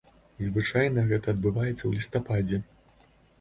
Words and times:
Звычайна 0.45 1.03
гэта 1.11 1.27
адбываецца 1.35 1.75
ў 1.85 1.91
лістападзе. 2.01 2.61